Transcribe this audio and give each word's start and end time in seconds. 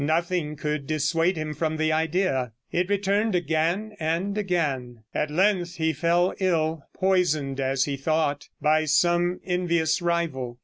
Nothing 0.03 0.55
could 0.55 0.87
dissuade 0.87 1.37
him 1.37 1.53
from 1.53 1.77
the 1.77 1.91
idea. 1.91 2.53
It 2.71 2.89
returned 2.89 3.35
again 3.35 3.95
and 3.99 4.35
again. 4.35 5.03
At 5.13 5.29
length 5.29 5.75
he 5.75 5.93
fell 5.93 6.33
ill, 6.39 6.81
poisoned, 6.95 7.59
as 7.59 7.85
he 7.85 7.97
thought, 7.97 8.49
by 8.59 8.85
some 8.85 9.39
envious 9.45 10.01
rival. 10.01 10.57